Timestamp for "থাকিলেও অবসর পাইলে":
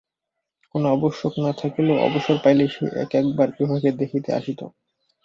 1.53-2.65